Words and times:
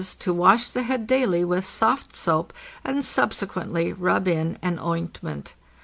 to 0.17 0.33
wash 0.33 0.67
the 0.69 0.81
head 0.81 1.05
daily 1.05 1.45
with 1.45 1.63
soft 1.63 2.15
soap 2.15 2.51
and 2.83 3.05
subsequently 3.05 3.93
rub 3.93 4.27
in 4.27 4.57
an 4.63 4.79
ointment. 4.79 5.53